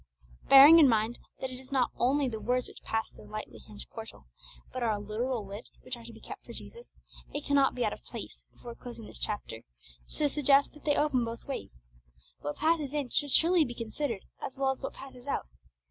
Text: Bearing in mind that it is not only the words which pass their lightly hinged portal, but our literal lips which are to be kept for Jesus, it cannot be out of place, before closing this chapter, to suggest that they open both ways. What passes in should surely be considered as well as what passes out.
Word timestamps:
Bearing 0.49 0.79
in 0.79 0.89
mind 0.89 1.19
that 1.39 1.51
it 1.51 1.59
is 1.59 1.71
not 1.71 1.91
only 1.95 2.27
the 2.27 2.39
words 2.39 2.67
which 2.67 2.81
pass 2.81 3.11
their 3.11 3.27
lightly 3.27 3.59
hinged 3.59 3.87
portal, 3.91 4.25
but 4.73 4.81
our 4.81 4.99
literal 4.99 5.45
lips 5.45 5.77
which 5.83 5.95
are 5.95 6.03
to 6.03 6.11
be 6.11 6.19
kept 6.19 6.43
for 6.43 6.53
Jesus, 6.53 6.95
it 7.31 7.45
cannot 7.45 7.75
be 7.75 7.85
out 7.85 7.93
of 7.93 8.03
place, 8.03 8.43
before 8.51 8.73
closing 8.73 9.05
this 9.05 9.19
chapter, 9.19 9.61
to 10.09 10.27
suggest 10.27 10.73
that 10.73 10.85
they 10.85 10.95
open 10.95 11.23
both 11.23 11.45
ways. 11.45 11.85
What 12.39 12.55
passes 12.55 12.95
in 12.95 13.09
should 13.09 13.29
surely 13.29 13.63
be 13.63 13.75
considered 13.75 14.25
as 14.41 14.57
well 14.57 14.71
as 14.71 14.81
what 14.81 14.93
passes 14.93 15.27
out. 15.27 15.45